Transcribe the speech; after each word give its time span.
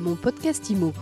Mon 0.00 0.16
podcast 0.16 0.70
IMO. 0.70 0.94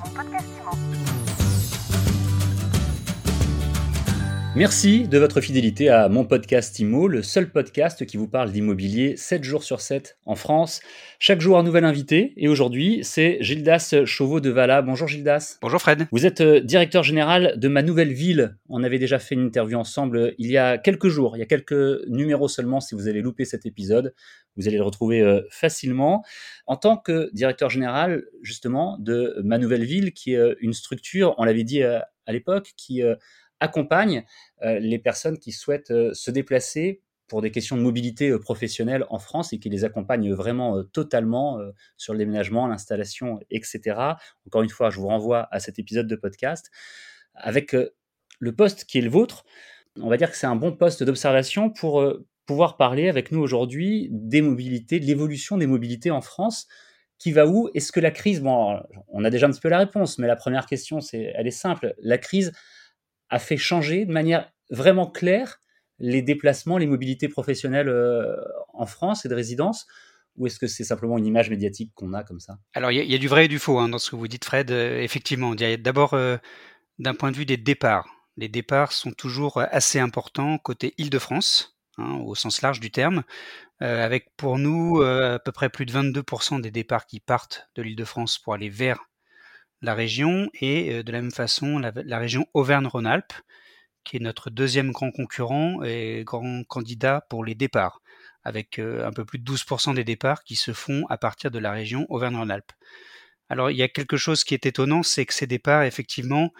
Merci 4.59 5.07
de 5.07 5.19
votre 5.19 5.41
fidélité 5.41 5.89
à 5.89 6.09
mon 6.09 6.25
podcast 6.25 6.77
IMO, 6.81 7.07
le 7.07 7.23
seul 7.23 7.49
podcast 7.53 8.05
qui 8.05 8.17
vous 8.17 8.27
parle 8.27 8.51
d'immobilier 8.51 9.17
7 9.17 9.45
jours 9.45 9.63
sur 9.63 9.81
7 9.81 10.19
en 10.27 10.35
France. 10.35 10.81
Chaque 11.21 11.41
jour 11.41 11.61
un 11.61 11.63
nouvel 11.63 11.85
invité 11.85 12.33
et 12.37 12.49
aujourd'hui 12.49 12.99
c'est 13.05 13.39
Gildas 13.41 13.95
Chauveau 14.05 14.41
de 14.41 14.51
Vala. 14.51 14.83
Bonjour 14.83 15.07
Gildas. 15.07 15.59
Bonjour 15.63 15.81
Fred. 15.81 16.09
Vous 16.11 16.27
êtes 16.27 16.41
euh, 16.41 16.59
directeur 16.59 17.05
général 17.05 17.55
de 17.57 17.69
ma 17.69 17.83
nouvelle 17.83 18.13
ville. 18.13 18.57
On 18.69 18.83
avait 18.83 18.99
déjà 18.99 19.21
fait 19.21 19.37
une 19.37 19.47
interview 19.47 19.79
ensemble 19.79 20.19
euh, 20.19 20.35
il 20.39 20.51
y 20.51 20.59
a 20.59 20.77
quelques 20.77 21.07
jours, 21.07 21.37
il 21.37 21.39
y 21.39 21.43
a 21.43 21.47
quelques 21.47 22.05
numéros 22.09 22.49
seulement 22.49 22.81
si 22.81 22.97
vous 22.97 23.07
avez 23.07 23.23
loupé 23.23 23.45
cet 23.45 23.65
épisode. 23.65 24.13
Vous 24.57 24.67
allez 24.67 24.79
le 24.79 24.83
retrouver 24.83 25.21
euh, 25.21 25.43
facilement. 25.53 26.25
En 26.67 26.75
tant 26.75 26.97
que 26.97 27.31
directeur 27.33 27.71
général 27.71 28.25
justement 28.43 28.99
de 28.99 29.37
ma 29.45 29.59
nouvelle 29.59 29.85
ville 29.85 30.13
qui 30.13 30.35
est 30.35 30.57
une 30.59 30.73
structure, 30.73 31.37
on 31.39 31.45
l'avait 31.45 31.63
dit 31.63 31.85
à 31.85 32.09
l'époque, 32.27 32.73
qui 32.77 33.03
accompagne 33.61 34.25
euh, 34.63 34.79
les 34.79 34.99
personnes 34.99 35.39
qui 35.39 35.53
souhaitent 35.53 35.91
euh, 35.91 36.15
se 36.15 36.31
déplacer 36.31 37.03
pour 37.27 37.43
des 37.43 37.51
questions 37.51 37.77
de 37.77 37.83
mobilité 37.83 38.31
euh, 38.31 38.39
professionnelle 38.39 39.05
en 39.11 39.19
France 39.19 39.53
et 39.53 39.59
qui 39.59 39.69
les 39.69 39.85
accompagne 39.85 40.33
vraiment 40.33 40.83
totalement 40.85 41.59
sur 41.97 42.13
le 42.13 42.19
déménagement, 42.19 42.67
l'installation, 42.67 43.41
etc. 43.51 44.01
Encore 44.47 44.63
une 44.63 44.71
fois, 44.71 44.91
je 44.91 44.99
vous 44.99 45.09
renvoie 45.09 45.49
à 45.51 45.61
cet 45.61 45.79
épisode 45.79 46.07
de 46.07 46.17
podcast. 46.17 46.71
Avec 47.35 47.77
le 48.41 48.55
poste 48.55 48.85
qui 48.85 48.99
est 48.99 49.03
le 49.03 49.11
vôtre, 49.11 49.45
on 50.01 50.09
va 50.09 50.17
dire 50.17 50.31
que 50.31 50.37
c'est 50.37 50.47
un 50.47 50.57
bon 50.57 50.73
poste 50.73 51.03
d'observation 51.03 51.71
pour 51.71 52.03
pouvoir 52.47 52.77
parler 52.79 53.09
avec 53.09 53.31
nous 53.31 53.41
aujourd'hui 53.41 54.09
des 54.11 54.41
mobilités, 54.41 54.99
de 55.01 55.05
l'évolution 55.05 55.59
des 55.59 55.67
mobilités 55.67 56.11
en 56.11 56.23
France. 56.23 56.67
Qui 57.19 57.33
va 57.33 57.47
où? 57.47 57.69
Est-ce 57.75 57.91
que 57.91 58.01
la 58.01 58.13
crise, 58.13 58.41
bon, 58.41 58.81
on 59.09 59.25
a 59.25 59.31
déjà 59.31 59.47
un 59.47 59.51
petit 59.51 59.61
peu 59.61 59.69
la 59.69 59.79
réponse, 59.79 60.19
mais 60.19 60.29
la 60.29 60.37
première 60.37 60.67
question, 60.67 61.01
c'est, 61.01 61.33
elle 61.35 61.49
est 61.49 61.51
simple. 61.51 61.95
La 62.01 62.17
crise 62.17 62.53
a 63.31 63.39
fait 63.39 63.57
changer 63.57 64.05
de 64.05 64.13
manière 64.13 64.51
vraiment 64.71 65.07
claire 65.07 65.61
les 65.99 66.23
déplacements, 66.23 66.79
les 66.79 66.87
mobilités 66.87 67.29
professionnelles 67.29 67.89
euh, 67.89 68.37
en 68.73 68.87
France 68.87 69.25
et 69.25 69.29
de 69.29 69.35
résidence 69.35 69.87
ou 70.37 70.47
est-ce 70.47 70.61
que 70.61 70.69
c'est 70.69 70.85
simplement 70.85 71.19
une 71.19 71.27
image 71.27 71.51
médiatique 71.51 71.91
qu'on 71.97 72.13
a 72.13 72.23
comme 72.23 72.39
ça? 72.39 72.59
Alors, 72.73 72.93
il 72.93 73.11
y, 73.11 73.15
a 73.15 73.19
du 73.19 73.27
vrai 73.27 73.47
et 73.47 73.49
du 73.49 73.59
faux 73.59 73.81
hein, 73.81 73.89
dans 73.89 73.99
ce 73.99 74.09
que 74.09 74.15
vous 74.15 74.29
dites, 74.29 74.45
Fred. 74.45 74.71
Euh, 74.71 75.01
effectivement, 75.01 75.57
d'abord, 75.57 76.15
euh, 76.15 76.37
d'un 77.01 77.15
point 77.15 77.33
de 77.33 77.37
vue 77.37 77.45
des 77.45 77.57
départs. 77.57 78.09
Les 78.37 78.49
départs 78.49 78.93
sont 78.93 79.11
toujours 79.11 79.59
assez 79.59 79.99
importants 79.99 80.59
côté 80.59 80.95
Île-de-France, 80.97 81.77
hein, 81.97 82.21
au 82.25 82.37
sens 82.37 82.63
large 82.63 82.79
du 82.79 82.93
terme, 82.93 83.25
avec 83.81 84.29
pour 84.37 84.59
nous 84.59 85.03
à 85.03 85.41
peu 85.41 85.51
près 85.51 85.71
plus 85.71 85.87
de 85.87 85.93
22% 85.93 86.61
des 86.61 86.71
départs 86.71 87.07
qui 87.07 87.19
partent 87.19 87.69
de 87.75 87.83
l'Île-de-France 87.83 88.39
pour 88.39 88.55
aller 88.55 88.69
vers 88.69 89.09
la 89.83 89.95
région 89.95 90.51
et 90.61 90.93
euh, 90.93 91.03
de 91.03 91.13
la 91.13 91.21
même 91.21 91.31
façon 91.31 91.79
la, 91.79 92.19
région 92.19 92.47
Auvergne-Rhône-Alpes, 92.55 93.33
qui 94.05 94.17
est 94.17 94.21
notre 94.21 94.51
deuxième 94.51 94.91
grand 94.91 95.11
concurrent 95.11 95.83
et 95.85 96.23
grand 96.25 96.65
candidat 96.65 97.27
pour 97.29 97.45
les 97.45 97.55
départs, 97.55 98.01
avec 98.45 98.79
euh, 98.79 99.07
un 99.07 99.13
peu 99.13 99.25
plus 99.25 99.39
de 99.39 99.51
12% 99.51 99.95
des 99.95 100.05
départs 100.05 100.45
qui 100.45 100.57
se 100.57 100.73
font 100.73 101.07
à 101.09 101.19
partir 101.19 101.51
de 101.51 101.59
la 101.59 101.73
région 101.73 102.07
Auvergne-Rhône-Alpes. 102.09 102.73
Alors 103.49 103.71
il 103.71 103.77
y 103.77 103.83
a 103.83 103.89
quelque 103.89 104.17
chose 104.17 104.45
qui 104.45 104.55
est 104.55 104.67
étonnant, 104.67 105.03
c'est 105.03 105.27
que 105.27 105.35
ces 105.35 105.47
départs, 105.47 105.85
effectivement, 105.85 106.53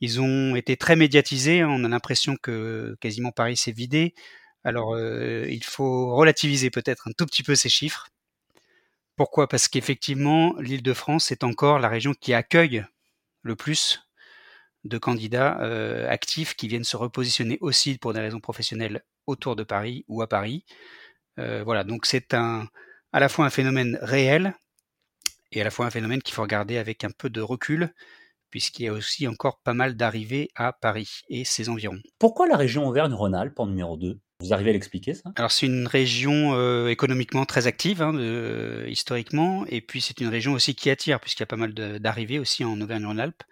ils 0.00 0.20
ont 0.20 0.56
été 0.56 0.76
très 0.76 0.96
médiatisés. 0.96 1.64
On 1.64 1.84
a 1.84 1.88
l'impression 1.88 2.36
que 2.36 2.96
quasiment 3.00 3.30
Paris 3.30 3.56
s'est 3.56 3.72
vidé. 3.72 4.14
Alors 4.64 4.94
euh, 4.94 5.46
il 5.48 5.64
faut 5.64 6.14
relativiser 6.16 6.70
peut-être 6.70 7.08
un 7.08 7.12
tout 7.16 7.26
petit 7.26 7.42
peu 7.42 7.54
ces 7.54 7.68
chiffres. 7.68 8.08
Pourquoi? 9.16 9.48
Parce 9.48 9.68
qu'effectivement, 9.68 10.54
l'Île-de-France 10.58 11.32
est 11.32 11.44
encore 11.44 11.78
la 11.78 11.88
région 11.88 12.14
qui 12.14 12.32
accueille 12.34 12.84
le 13.42 13.56
plus 13.56 14.00
de 14.84 14.98
candidats 14.98 15.60
euh, 15.60 16.08
actifs 16.08 16.54
qui 16.54 16.68
viennent 16.68 16.84
se 16.84 16.96
repositionner 16.96 17.58
aussi 17.60 17.98
pour 17.98 18.12
des 18.12 18.20
raisons 18.20 18.40
professionnelles 18.40 19.02
autour 19.26 19.54
de 19.54 19.62
Paris 19.62 20.04
ou 20.08 20.22
à 20.22 20.28
Paris. 20.28 20.64
Euh, 21.38 21.62
voilà, 21.62 21.84
donc 21.84 22.06
c'est 22.06 22.34
à 22.34 22.68
la 23.12 23.28
fois 23.28 23.46
un 23.46 23.50
phénomène 23.50 23.98
réel 24.02 24.54
et 25.52 25.60
à 25.60 25.64
la 25.64 25.70
fois 25.70 25.86
un 25.86 25.90
phénomène 25.90 26.22
qu'il 26.22 26.34
faut 26.34 26.42
regarder 26.42 26.78
avec 26.78 27.04
un 27.04 27.10
peu 27.10 27.30
de 27.30 27.40
recul, 27.40 27.92
puisqu'il 28.50 28.84
y 28.84 28.88
a 28.88 28.92
aussi 28.92 29.28
encore 29.28 29.60
pas 29.60 29.74
mal 29.74 29.96
d'arrivées 29.96 30.50
à 30.54 30.72
Paris 30.72 31.22
et 31.28 31.44
ses 31.44 31.68
environs. 31.68 32.00
Pourquoi 32.18 32.46
la 32.46 32.56
région 32.56 32.86
Auvergne-Rhône-Alpes 32.86 33.58
en 33.58 33.66
numéro 33.66 33.96
2 33.96 34.18
vous 34.42 34.52
arrivez 34.52 34.70
à 34.70 34.72
l'expliquer 34.72 35.14
ça? 35.14 35.32
Alors 35.36 35.52
c'est 35.52 35.66
une 35.66 35.86
région 35.86 36.54
euh, 36.54 36.88
économiquement 36.88 37.46
très 37.46 37.66
active 37.66 38.02
hein, 38.02 38.12
historiquement, 38.86 39.64
et 39.68 39.80
puis 39.80 40.00
c'est 40.00 40.20
une 40.20 40.28
région 40.28 40.52
aussi 40.52 40.74
qui 40.74 40.90
attire 40.90 41.20
puisqu'il 41.20 41.42
y 41.42 41.44
a 41.44 41.46
pas 41.46 41.56
mal 41.56 41.72
d'arrivées 41.72 42.38
aussi 42.38 42.64
en 42.64 42.80
Auvergne-Rhône-Alpes, 42.80 43.42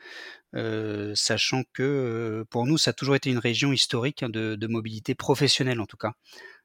euh, 0.56 1.12
sachant 1.14 1.62
que 1.72 1.82
euh, 1.82 2.44
pour 2.50 2.66
nous 2.66 2.76
ça 2.76 2.90
a 2.90 2.92
toujours 2.92 3.14
été 3.14 3.30
une 3.30 3.38
région 3.38 3.72
historique 3.72 4.22
hein, 4.22 4.28
de, 4.28 4.66
mobilité 4.66 5.14
professionnelle 5.14 5.80
en 5.80 5.86
tout 5.86 5.96
cas, 5.96 6.12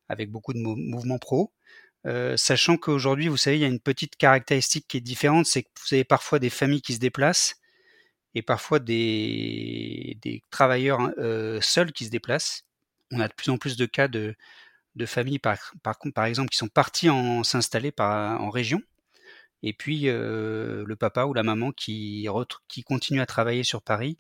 avec 0.10 0.32
beaucoup 0.32 0.54
de 0.54 0.60
mouvements 0.60 1.20
pro. 1.20 1.54
sachant 2.36 2.78
qu'aujourd'hui, 2.78 3.28
vous 3.28 3.38
savez, 3.38 3.58
il 3.58 3.62
y 3.62 3.66
a 3.66 3.68
une 3.68 3.80
petite 3.80 4.16
caractéristique 4.16 4.86
qui 4.88 4.98
est 4.98 5.02
différente, 5.02 5.46
c'est 5.46 5.64
que 5.64 5.70
vous 5.82 5.94
avez 5.94 6.04
parfois 6.04 6.40
des 6.40 6.50
familles 6.50 6.82
qui 6.82 6.94
se 6.94 7.00
déplacent 7.00 7.56
et 8.36 8.42
parfois 8.42 8.80
des, 8.80 10.18
des 10.22 10.42
travailleurs 10.52 11.00
hein, 11.00 11.14
seuls 11.62 11.92
qui 11.94 12.06
se 12.06 12.10
déplacent 12.12 12.66
on 13.16 13.20
a 13.20 13.28
de 13.28 13.34
plus 13.34 13.50
en 13.50 13.58
plus 13.58 13.78
de 13.78 13.86
cas 13.86 14.08
de, 14.08 14.36
familles, 15.06 15.40
par, 15.40 16.26
exemple, 16.26 16.50
qui 16.50 16.58
sont 16.58 16.68
partis 16.68 17.10
en, 17.10 17.44
s'installer 17.44 17.94
en 18.00 18.50
région. 18.50 18.82
Et 19.64 19.74
puis 19.74 20.10
euh, 20.10 20.84
le 20.86 20.96
papa 20.96 21.26
ou 21.26 21.34
la 21.34 21.42
maman 21.42 21.72
qui, 21.72 22.28
continue 22.86 23.20
à 23.20 23.26
travailler 23.26 23.64
sur 23.64 23.82
Paris 23.82 24.20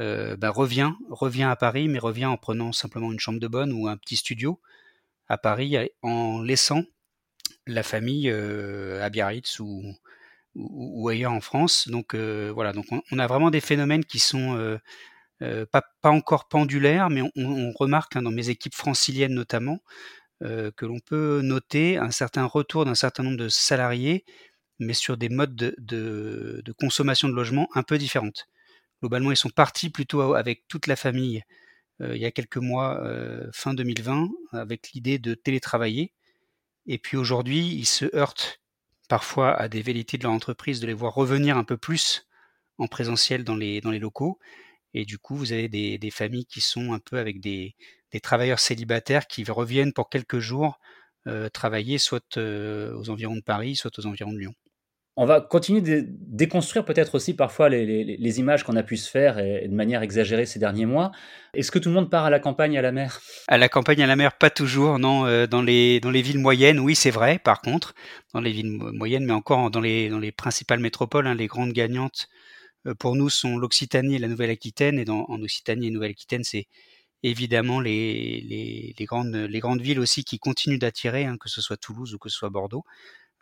euh, 0.00 0.36
bah, 0.36 0.50
revient, 0.50 0.92
à 1.44 1.56
Paris, 1.56 1.88
mais 1.88 2.00
revient 2.00 2.26
en 2.26 2.36
prenant 2.36 2.72
simplement 2.72 3.12
une 3.12 3.20
chambre 3.20 3.38
de 3.38 3.46
bonne 3.46 3.72
ou 3.72 3.86
un 3.86 3.96
petit 3.96 4.16
studio 4.16 4.60
à 5.28 5.38
Paris, 5.38 5.76
en 6.02 6.42
laissant 6.42 6.82
la 7.66 7.84
famille 7.84 8.28
euh, 8.28 9.02
à 9.02 9.08
Biarritz 9.08 9.60
ou, 9.60 11.08
ailleurs 11.08 11.32
en 11.32 11.40
France. 11.40 11.88
Donc 11.88 12.16
voilà, 12.16 12.72
donc 12.72 12.86
on, 13.10 13.18
a 13.18 13.26
vraiment 13.28 13.50
des 13.50 13.60
phénomènes 13.60 14.04
qui 14.04 14.18
sont 14.18 14.78
euh, 15.42 15.66
pas, 15.66 15.82
encore 16.04 16.46
pendulaire, 16.46 17.10
mais 17.10 17.22
on, 17.36 17.72
remarque 17.72 18.16
hein, 18.16 18.22
dans 18.22 18.30
mes 18.30 18.48
équipes 18.48 18.74
franciliennes 18.74 19.34
notamment 19.34 19.80
euh, 20.42 20.70
que 20.76 20.86
l'on 20.86 21.00
peut 21.00 21.40
noter 21.42 21.96
un 21.96 22.12
certain 22.12 22.44
retour 22.44 22.84
d'un 22.84 22.94
certain 22.94 23.24
nombre 23.24 23.38
de 23.38 23.48
salariés, 23.48 24.24
mais 24.78 24.94
sur 24.94 25.16
des 25.16 25.28
modes 25.28 25.74
de, 25.78 26.62
consommation 26.78 27.28
de 27.28 27.34
logement 27.34 27.68
un 27.74 27.82
peu 27.82 27.98
différentes. 27.98 28.46
Globalement, 29.00 29.32
ils 29.32 29.36
sont 29.36 29.50
partis 29.50 29.90
plutôt 29.90 30.34
avec 30.34 30.68
toute 30.68 30.86
la 30.86 30.96
famille 30.96 31.42
euh, 32.00 32.14
il 32.16 32.22
y 32.22 32.26
a 32.26 32.30
quelques 32.30 32.58
mois, 32.58 33.02
fin 33.52 33.74
2020, 33.74 34.28
avec 34.52 34.92
l'idée 34.92 35.18
de 35.18 35.34
télétravailler. 35.34 36.12
Et 36.86 36.98
puis 36.98 37.16
aujourd'hui, 37.16 37.66
ils 37.66 37.86
se 37.86 38.04
heurtent 38.16 38.60
parfois 39.08 39.54
à 39.54 39.68
des 39.68 39.82
velléités 39.82 40.18
de 40.18 40.22
leur 40.24 40.32
entreprise 40.32 40.80
de 40.80 40.86
les 40.86 40.94
voir 40.94 41.14
revenir 41.14 41.56
un 41.56 41.64
peu 41.64 41.76
plus 41.76 42.28
en 42.78 42.86
présentiel 42.86 43.44
dans 43.44 43.56
les 43.56 43.80
locaux. 43.80 44.38
Et 44.94 45.04
du 45.04 45.18
coup, 45.18 45.36
vous 45.36 45.52
avez 45.52 45.68
des, 45.68 46.10
familles 46.10 46.46
qui 46.46 46.60
sont 46.60 46.92
un 46.92 46.98
peu 46.98 47.18
avec 47.18 47.40
des, 47.40 47.74
travailleurs 48.22 48.58
célibataires 48.58 49.26
qui 49.26 49.44
reviennent 49.44 49.92
pour 49.92 50.10
quelques 50.10 50.38
jours 50.38 50.78
euh, 51.26 51.48
travailler 51.48 51.98
soit 51.98 52.36
euh, 52.36 52.94
aux 52.96 53.08
environs 53.08 53.36
de 53.36 53.42
Paris, 53.42 53.76
soit 53.76 53.96
aux 53.98 54.06
environs 54.06 54.32
de 54.32 54.38
Lyon. 54.38 54.54
On 55.16 55.26
va 55.26 55.42
continuer 55.42 55.82
de 55.82 56.06
déconstruire 56.08 56.86
peut-être 56.86 57.14
aussi 57.14 57.34
parfois 57.34 57.68
les, 57.68 58.40
images 58.40 58.64
qu'on 58.64 58.76
a 58.76 58.82
pu 58.82 58.96
se 58.96 59.10
faire 59.10 59.38
et, 59.38 59.68
de 59.68 59.74
manière 59.74 60.02
exagérée 60.02 60.46
ces 60.46 60.58
derniers 60.58 60.86
mois. 60.86 61.12
Est-ce 61.52 61.70
que 61.70 61.78
tout 61.78 61.90
le 61.90 61.94
monde 61.94 62.10
part 62.10 62.24
à 62.24 62.30
la 62.30 62.40
campagne, 62.40 62.78
à 62.78 62.82
la 62.82 62.92
mer? 62.92 63.20
À 63.46 63.58
la 63.58 63.68
campagne, 63.68 64.02
à 64.02 64.06
la 64.06 64.16
mer, 64.16 64.36
pas 64.38 64.48
toujours. 64.48 64.98
Non, 64.98 65.46
dans 65.46 65.60
les 65.60 66.00
dans 66.00 66.10
les 66.10 66.22
villes 66.22 66.38
moyennes, 66.38 66.80
oui, 66.80 66.94
c'est 66.94 67.10
vrai. 67.10 67.38
Par 67.38 67.60
contre, 67.60 67.94
dans 68.32 68.40
les 68.40 68.52
villes 68.52 68.70
moyennes, 68.70 69.26
mais 69.26 69.34
encore 69.34 69.70
dans 69.70 69.80
les 69.80 70.08
dans 70.08 70.18
les 70.18 70.32
principales 70.32 70.80
métropoles, 70.80 71.26
hein, 71.26 71.34
les 71.34 71.46
grandes 71.46 71.72
gagnantes 71.72 72.28
pour 72.98 73.16
nous 73.16 73.30
sont 73.30 73.56
l'Occitanie 73.56 74.16
et 74.16 74.18
la 74.18 74.28
Nouvelle-Aquitaine. 74.28 74.98
Et 74.98 75.04
dans, 75.04 75.24
en 75.28 75.40
Occitanie 75.42 75.88
et 75.88 75.90
Nouvelle-Aquitaine, 75.90 76.44
c'est 76.44 76.66
évidemment 77.22 77.80
les, 77.80 78.40
les, 78.40 78.94
les, 78.98 79.04
grandes, 79.04 79.34
les 79.34 79.60
grandes 79.60 79.80
villes 79.80 80.00
aussi 80.00 80.24
qui 80.24 80.38
continuent 80.38 80.78
d'attirer, 80.78 81.24
hein, 81.24 81.36
que 81.38 81.48
ce 81.48 81.60
soit 81.60 81.76
Toulouse 81.76 82.14
ou 82.14 82.18
que 82.18 82.28
ce 82.28 82.36
soit 82.36 82.50
Bordeaux. 82.50 82.84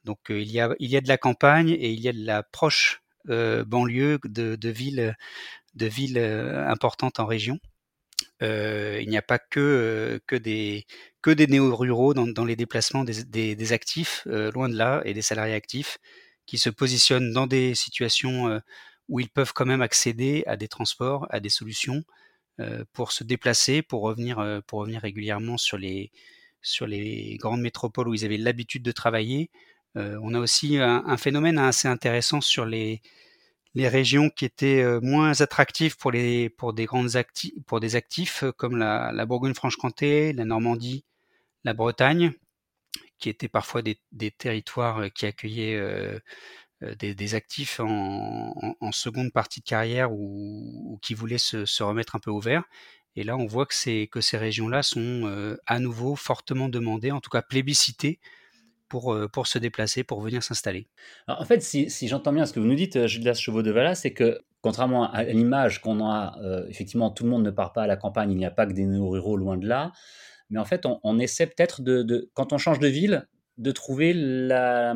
Donc 0.04 0.30
euh, 0.30 0.40
il, 0.40 0.50
y 0.50 0.60
a, 0.60 0.74
il 0.78 0.90
y 0.90 0.96
a 0.96 1.00
de 1.00 1.08
la 1.08 1.18
campagne 1.18 1.70
et 1.70 1.90
il 1.90 2.00
y 2.00 2.08
a 2.08 2.12
de 2.12 2.24
la 2.24 2.42
proche 2.42 3.02
euh, 3.28 3.64
banlieue 3.64 4.18
de, 4.24 4.56
de 4.56 4.68
villes, 4.68 5.16
de 5.74 5.86
villes 5.86 6.18
importantes 6.18 7.20
en 7.20 7.26
région. 7.26 7.58
Euh, 8.42 8.98
il 9.02 9.08
n'y 9.08 9.18
a 9.18 9.22
pas 9.22 9.38
que, 9.38 10.20
que 10.26 10.36
des, 10.36 10.86
que 11.22 11.30
des 11.30 11.46
néo-ruraux 11.46 12.14
dans, 12.14 12.26
dans, 12.26 12.44
les 12.44 12.56
déplacements 12.56 13.04
des, 13.04 13.24
des, 13.24 13.54
des 13.54 13.72
actifs, 13.72 14.26
loin 14.26 14.68
de 14.68 14.76
là, 14.76 15.02
et 15.04 15.14
des 15.14 15.22
salariés 15.22 15.54
actifs 15.54 15.98
qui 16.46 16.58
se 16.58 16.70
positionnent 16.70 17.32
dans 17.32 17.46
des 17.46 17.74
situations 17.74 18.60
où 19.10 19.20
ils 19.20 19.28
peuvent 19.28 19.52
quand 19.52 19.66
même 19.66 19.82
accéder 19.82 20.44
à 20.46 20.56
des 20.56 20.68
transports, 20.68 21.26
à 21.30 21.40
des 21.40 21.50
solutions 21.50 22.02
euh, 22.60 22.84
pour 22.92 23.12
se 23.12 23.24
déplacer, 23.24 23.82
pour 23.82 24.02
revenir, 24.02 24.38
euh, 24.38 24.60
pour 24.66 24.80
revenir 24.80 25.02
régulièrement 25.02 25.58
sur 25.58 25.78
les, 25.78 26.12
sur 26.62 26.86
les 26.86 27.36
grandes 27.38 27.60
métropoles 27.60 28.08
où 28.08 28.14
ils 28.14 28.24
avaient 28.24 28.36
l'habitude 28.36 28.82
de 28.82 28.92
travailler. 28.92 29.50
Euh, 29.96 30.18
on 30.22 30.34
a 30.34 30.38
aussi 30.38 30.78
un, 30.78 31.16
phénomène 31.16 31.58
assez 31.58 31.88
intéressant 31.88 32.40
sur 32.40 32.66
les, 32.66 33.02
les 33.74 33.88
régions 33.88 34.30
qui 34.30 34.44
étaient 34.44 34.84
moins 35.00 35.40
attractives 35.40 35.96
pour 35.96 36.12
les 36.12 36.48
pour 36.50 36.72
des 36.72 36.84
grandes 36.86 37.16
actifs 37.16 37.52
pour 37.66 37.80
des 37.80 37.96
actifs 37.96 38.44
comme 38.56 38.76
la, 38.76 39.26
Bourgogne-Franche-Comté, 39.26 40.32
la 40.32 40.44
Normandie, 40.44 41.04
la 41.64 41.74
Bretagne, 41.74 42.32
qui 43.18 43.28
étaient 43.28 43.48
parfois 43.48 43.82
des, 43.82 43.98
territoires 44.32 45.12
qui 45.12 45.26
accueillaient 45.26 46.20
des, 46.98 47.14
des, 47.14 47.34
actifs 47.34 47.80
en, 47.80 48.92
seconde 48.92 49.32
partie 49.32 49.60
de 49.60 49.64
carrière 49.64 50.12
ou, 50.12 50.98
qui 51.02 51.14
voulaient 51.14 51.38
se, 51.38 51.82
remettre 51.82 52.16
un 52.16 52.18
peu 52.18 52.30
au 52.30 52.40
vert. 52.40 52.64
Et 53.16 53.24
là, 53.24 53.36
on 53.36 53.46
voit 53.46 53.66
que, 53.66 53.74
c'est, 53.74 54.08
que 54.10 54.20
ces 54.20 54.38
régions-là 54.38 54.82
sont 54.82 55.00
euh, 55.00 55.56
à 55.66 55.78
nouveau 55.78 56.16
fortement 56.16 56.68
demandées, 56.68 57.10
en 57.10 57.20
tout 57.20 57.30
cas 57.30 57.42
plébiscitées, 57.42 58.20
pour, 58.88 59.16
pour 59.32 59.46
se 59.46 59.58
déplacer, 59.58 60.02
pour 60.02 60.20
venir 60.20 60.42
s'installer. 60.42 60.88
en 61.28 61.44
fait, 61.44 61.62
si, 61.62 61.88
j'entends 62.08 62.32
bien 62.32 62.44
ce 62.44 62.52
que 62.52 62.60
vous 62.60 62.66
nous 62.66 62.74
dites, 62.74 63.06
Gildas 63.06 63.34
Chevaux 63.34 63.62
de 63.62 63.70
Vala, 63.70 63.94
c'est 63.94 64.12
que 64.12 64.40
contrairement 64.62 65.10
à 65.10 65.24
l'image 65.24 65.80
qu'on 65.80 66.04
a, 66.04 66.38
euh, 66.42 66.66
effectivement, 66.68 67.10
tout 67.10 67.24
le 67.24 67.30
monde 67.30 67.44
ne 67.44 67.50
part 67.50 67.72
pas 67.72 67.84
à 67.84 67.86
la 67.86 67.96
campagne, 67.96 68.30
il 68.30 68.36
n'y 68.36 68.44
a 68.44 68.50
pas 68.50 68.66
que 68.66 68.72
des 68.72 68.84
néo-ruraux 68.84 69.36
loin 69.36 69.56
de 69.56 69.66
là. 69.66 69.92
Mais 70.50 70.58
en 70.58 70.64
fait, 70.64 70.84
on, 70.84 71.18
essaie 71.18 71.46
peut-être 71.46 71.80
de, 71.80 72.30
quand 72.34 72.52
on 72.52 72.58
change 72.58 72.80
de 72.80 72.88
ville, 72.88 73.28
de 73.56 73.70
trouver 73.70 74.12
la, 74.12 74.94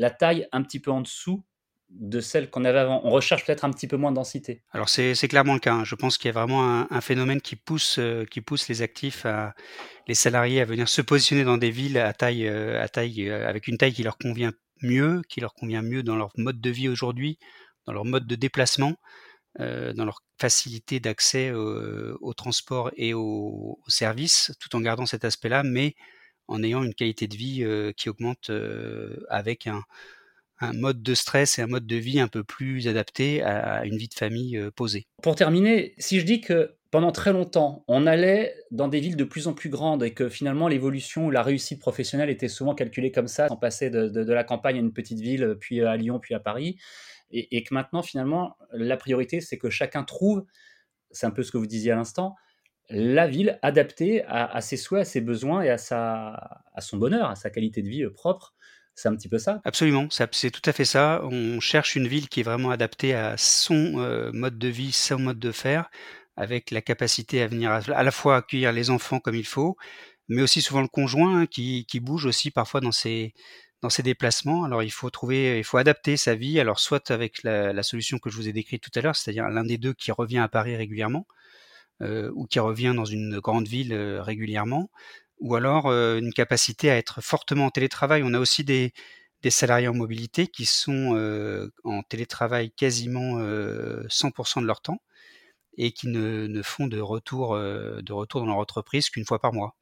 la 0.00 0.10
taille 0.10 0.48
un 0.50 0.62
petit 0.62 0.80
peu 0.80 0.90
en 0.90 1.02
dessous 1.02 1.44
de 1.90 2.20
celle 2.20 2.48
qu'on 2.48 2.64
avait 2.64 2.78
avant. 2.78 3.02
On 3.04 3.10
recherche 3.10 3.44
peut-être 3.44 3.64
un 3.64 3.70
petit 3.70 3.86
peu 3.86 3.98
moins 3.98 4.12
de 4.12 4.16
densité. 4.16 4.62
Alors 4.70 4.88
c'est 4.88 5.28
clairement 5.28 5.54
le 5.54 5.60
cas. 5.60 5.74
Hein. 5.74 5.84
Je 5.84 5.94
pense 5.94 6.16
qu'il 6.16 6.28
y 6.28 6.30
a 6.30 6.32
vraiment 6.32 6.86
un, 6.90 7.00
phénomène 7.00 7.42
qui 7.42 7.56
pousse, 7.56 7.98
euh, 7.98 8.24
qui 8.24 8.42
les 8.68 8.82
actifs, 8.82 9.26
à, 9.26 9.54
les 10.08 10.14
salariés 10.14 10.62
à 10.62 10.64
venir 10.64 10.88
se 10.88 11.02
positionner 11.02 11.44
dans 11.44 11.58
des 11.58 11.70
villes 11.70 11.98
à 11.98 12.14
taille, 12.14 12.48
euh, 12.48 12.82
euh, 12.82 13.48
avec 13.48 13.68
une 13.68 13.76
taille 13.76 13.92
qui 13.92 14.02
leur 14.02 14.16
convient 14.16 14.52
mieux, 14.82 15.20
qui 15.28 15.40
leur 15.40 15.52
convient 15.52 15.82
mieux 15.82 16.02
dans 16.02 16.16
leur 16.16 16.32
mode 16.38 16.60
de 16.60 16.70
vie 16.70 16.88
aujourd'hui, 16.88 17.38
dans 17.86 17.92
leur 17.92 18.06
mode 18.06 18.26
de 18.26 18.36
déplacement, 18.36 18.94
dans 19.58 20.04
leur 20.04 20.20
facilité 20.38 21.00
d'accès 21.00 21.50
au, 21.50 22.16
au, 22.20 22.34
transport 22.34 22.92
et 22.96 23.14
aux 23.14 23.78
au 23.84 23.90
services, 23.90 24.52
tout 24.60 24.74
en 24.76 24.80
gardant 24.80 25.06
cet 25.06 25.24
aspect-là, 25.24 25.64
mais 25.64 25.96
en 26.50 26.62
ayant 26.62 26.82
une 26.82 26.94
qualité 26.94 27.28
de 27.28 27.36
vie 27.36 27.64
qui 27.96 28.08
augmente 28.08 28.50
avec 29.28 29.66
un, 29.66 29.82
mode 30.74 31.02
de 31.02 31.14
stress 31.14 31.58
et 31.58 31.62
un 31.62 31.66
mode 31.66 31.86
de 31.86 31.96
vie 31.96 32.20
un 32.20 32.28
peu 32.28 32.44
plus 32.44 32.86
adapté 32.86 33.42
à 33.42 33.86
une 33.86 33.96
vie 33.96 34.08
de 34.08 34.14
famille 34.14 34.60
posée. 34.76 35.06
Pour 35.22 35.34
terminer, 35.34 35.94
si 35.98 36.20
je 36.20 36.26
dis 36.26 36.42
que 36.42 36.76
pendant 36.90 37.12
très 37.12 37.32
longtemps, 37.32 37.84
on 37.86 38.06
allait 38.06 38.54
dans 38.72 38.88
des 38.88 38.98
villes 39.00 39.16
de 39.16 39.24
plus 39.24 39.46
en 39.46 39.54
plus 39.54 39.68
grandes 39.68 40.02
et 40.02 40.12
que 40.12 40.28
finalement 40.28 40.66
l'évolution 40.66 41.26
ou 41.26 41.30
la 41.30 41.42
réussite 41.42 41.78
professionnelle 41.78 42.30
était 42.30 42.48
souvent 42.48 42.74
calculée 42.74 43.12
comme 43.12 43.28
ça, 43.28 43.46
on 43.50 43.56
passait 43.56 43.90
de, 43.90 44.32
la 44.32 44.44
campagne 44.44 44.76
à 44.76 44.80
une 44.80 44.92
petite 44.92 45.20
ville, 45.20 45.56
puis 45.60 45.82
à 45.82 45.96
Lyon, 45.96 46.18
puis 46.18 46.34
à 46.34 46.40
Paris, 46.40 46.78
et 47.30 47.62
que 47.62 47.72
maintenant 47.72 48.02
finalement 48.02 48.56
la 48.72 48.96
priorité 48.96 49.40
c'est 49.40 49.56
que 49.56 49.70
chacun 49.70 50.02
trouve, 50.02 50.44
c'est 51.12 51.26
un 51.26 51.30
peu 51.30 51.44
ce 51.44 51.52
que 51.52 51.58
vous 51.58 51.66
disiez 51.66 51.92
à 51.92 51.96
l'instant, 51.96 52.34
la 52.90 53.26
ville 53.26 53.58
adaptée 53.62 54.24
à, 54.26 54.60
ses 54.60 54.76
souhaits, 54.76 55.02
à 55.02 55.04
ses 55.04 55.20
besoins 55.20 55.62
et 55.62 55.70
à, 55.70 55.78
sa, 55.78 56.62
à 56.74 56.80
son 56.80 56.96
bonheur, 56.96 57.30
à 57.30 57.36
sa 57.36 57.50
qualité 57.50 57.82
de 57.82 57.88
vie 57.88 58.02
euh, 58.02 58.10
propre. 58.10 58.54
C'est 58.94 59.08
un 59.08 59.16
petit 59.16 59.28
peu 59.28 59.38
ça 59.38 59.60
Absolument, 59.64 60.08
c'est 60.10 60.50
tout 60.50 60.68
à 60.68 60.72
fait 60.72 60.84
ça. 60.84 61.22
On 61.24 61.60
cherche 61.60 61.96
une 61.96 62.08
ville 62.08 62.28
qui 62.28 62.40
est 62.40 62.42
vraiment 62.42 62.70
adaptée 62.70 63.14
à 63.14 63.36
son 63.38 63.98
euh, 63.98 64.30
mode 64.32 64.58
de 64.58 64.68
vie, 64.68 64.92
son 64.92 65.18
mode 65.18 65.38
de 65.38 65.52
faire, 65.52 65.88
avec 66.36 66.70
la 66.70 66.82
capacité 66.82 67.40
à 67.40 67.46
venir 67.46 67.70
à, 67.70 68.02
la 68.02 68.10
fois 68.10 68.36
accueillir 68.36 68.72
les 68.72 68.90
enfants 68.90 69.20
comme 69.20 69.36
il 69.36 69.46
faut, 69.46 69.76
mais 70.28 70.42
aussi 70.42 70.60
souvent 70.60 70.82
le 70.82 70.88
conjoint 70.88 71.42
hein, 71.42 71.46
qui, 71.46 71.86
bouge 72.00 72.26
aussi 72.26 72.50
parfois 72.50 72.80
dans 72.80 72.92
ses, 72.92 73.32
dans 73.80 73.90
ses 73.90 74.02
déplacements. 74.02 74.64
Alors 74.64 74.82
il 74.82 74.92
faut 74.92 75.08
trouver, 75.08 75.58
il 75.58 75.64
faut 75.64 75.78
adapter 75.78 76.16
sa 76.16 76.34
vie. 76.34 76.60
Alors 76.60 76.80
soit 76.80 77.10
avec 77.10 77.42
la, 77.42 77.72
la 77.72 77.82
solution 77.82 78.18
que 78.18 78.28
je 78.28 78.36
vous 78.36 78.48
ai 78.48 78.52
décrite 78.52 78.82
tout 78.82 78.98
à 78.98 79.00
l'heure, 79.00 79.16
c'est-à-dire 79.16 79.48
l'un 79.48 79.64
des 79.64 79.78
deux 79.78 79.94
qui 79.94 80.12
revient 80.12 80.38
à 80.38 80.48
Paris 80.48 80.76
régulièrement, 80.76 81.26
ou 82.34 82.46
qui 82.46 82.58
revient 82.58 82.92
dans 82.94 83.04
une 83.04 83.38
grande 83.40 83.68
ville 83.68 83.92
euh, 83.92 84.22
régulièrement, 84.22 84.90
ou 85.40 85.54
alors 85.54 85.86
euh, 85.86 86.18
une 86.18 86.32
capacité 86.32 86.90
à 86.90 86.96
être 86.96 87.20
fortement 87.20 87.66
en 87.66 87.70
télétravail. 87.70 88.22
On 88.24 88.34
a 88.34 88.38
aussi 88.38 88.64
des, 88.64 88.92
des 89.42 89.50
salariés 89.50 89.88
en 89.88 89.94
mobilité 89.94 90.46
qui 90.46 90.66
sont 90.66 91.14
en 91.84 92.02
télétravail 92.02 92.70
quasiment 92.72 93.38
100% 93.40 94.60
de 94.60 94.66
leur 94.66 94.82
temps 94.82 95.02
et 95.78 95.92
qui 95.92 96.08
ne, 96.08 96.46
ne 96.46 96.62
font 96.62 96.86
de 96.88 97.00
retour, 97.00 97.56
de 97.56 98.12
retour 98.12 98.40
dans 98.40 98.48
leur 98.48 98.58
entreprise 98.58 99.08
qu'une 99.08 99.24
fois 99.24 99.38
par 99.38 99.54
mois. 99.54 99.76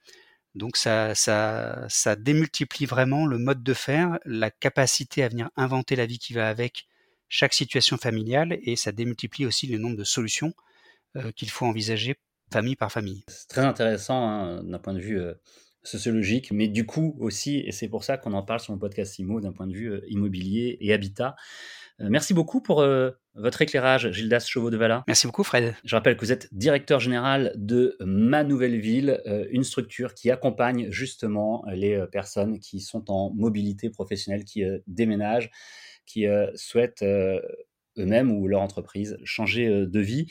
Donc 0.55 0.76
ça, 0.76 1.14
ça, 1.14 1.87
ça 1.88 2.17
démultiplie 2.17 2.87
vraiment 2.87 3.26
le 3.26 3.38
mode 3.38 3.62
de 3.62 3.75
faire, 3.75 4.19
la 4.25 4.50
capacité 4.50 5.23
à 5.23 5.29
venir 5.29 5.50
inventer 5.56 5.97
la 5.97 6.06
vie 6.06 6.19
qui 6.19 6.35
va 6.35 6.49
avec 6.49 6.87
chaque 7.29 7.55
situation 7.55 7.97
familiale 7.97 8.59
et 8.62 8.76
ça 8.76 8.93
démultiplie 8.93 9.47
aussi 9.47 9.67
le 9.67 9.79
nombre 9.79 9.97
de 9.97 10.05
solutions 10.05 10.49
euh, 10.49 10.68
qu'il 11.37 11.50
faut 11.50 11.66
envisager 11.66 12.16
famille 12.52 12.76
par 12.76 12.90
famille. 12.90 13.25
C'est 13.28 13.49
très 13.49 13.64
intéressant 13.64 14.28
hein, 14.28 14.62
d'un 14.64 14.78
point 14.78 14.94
de 14.94 15.00
vue 15.00 15.20
euh, 15.20 15.34
sociologique, 15.82 16.50
mais 16.50 16.69
du 16.69 16.87
coup 16.87 17.16
aussi, 17.20 17.58
et 17.58 17.72
c'est 17.72 17.88
pour 17.88 18.05
ça 18.05 18.16
qu'on 18.16 18.32
en 18.32 18.43
parle 18.43 18.60
sur 18.60 18.72
mon 18.72 18.78
podcast 18.78 19.19
IMO, 19.19 19.40
d'un 19.40 19.52
point 19.52 19.66
de 19.66 19.75
vue 19.75 19.90
euh, 19.90 20.00
immobilier 20.08 20.78
et 20.81 20.93
habitat. 20.93 21.37
Euh, 22.00 22.06
merci 22.10 22.32
beaucoup 22.32 22.60
pour 22.60 22.81
euh, 22.81 23.10
votre 23.34 23.60
éclairage, 23.60 24.10
Gildas 24.12 24.46
Chauveau 24.49 24.70
de 24.70 24.76
Vala. 24.76 25.05
Merci 25.08 25.26
beaucoup, 25.26 25.43
Fred. 25.43 25.75
Je 25.84 25.96
rappelle 25.96 26.16
que 26.16 26.20
vous 26.20 26.32
êtes 26.32 26.49
directeur 26.52 27.00
général 27.00 27.52
de 27.56 27.96
Ma 28.00 28.44
Nouvelle 28.44 28.78
Ville, 28.78 29.20
euh, 29.26 29.46
une 29.50 29.64
structure 29.64 30.14
qui 30.14 30.31
accompagne 30.31 30.90
justement 30.90 31.64
les 31.72 32.04
personnes 32.12 32.61
qui 32.61 32.81
sont 32.81 33.11
en 33.11 33.32
mobilité 33.34 33.90
professionnelle, 33.90 34.44
qui 34.44 34.62
déménagent, 34.87 35.50
qui 36.06 36.26
souhaitent 36.54 37.02
eux-mêmes 37.02 38.31
ou 38.31 38.46
leur 38.49 38.61
entreprise 38.61 39.19
changer 39.25 39.69
de 39.69 40.00
vie. 40.00 40.26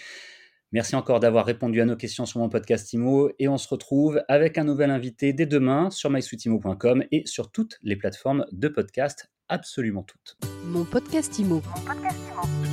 Merci 0.74 0.96
encore 0.96 1.20
d'avoir 1.20 1.46
répondu 1.46 1.80
à 1.82 1.86
nos 1.86 1.96
questions 1.96 2.26
sur 2.26 2.40
mon 2.40 2.50
podcast 2.50 2.92
IMO 2.92 3.32
et 3.40 3.48
on 3.48 3.58
se 3.58 3.70
retrouve 3.70 4.22
avec 4.28 4.58
un 4.58 4.66
nouvel 4.66 4.92
invité 4.92 5.32
dès 5.32 5.46
demain 5.46 5.90
sur 5.90 6.10
mysweetimo.com 6.10 7.04
et 7.12 7.24
sur 7.26 7.52
toutes 7.52 7.80
les 7.84 7.96
plateformes 7.96 8.46
de 8.52 8.68
podcast, 8.68 9.32
absolument 9.48 10.04
toutes. 10.04 10.38
Mon 10.66 10.84
podcast 10.84 11.40
IMO. 11.40 11.56
Mon 11.56 11.86
podcast 11.86 12.20
IMO. 12.34 12.67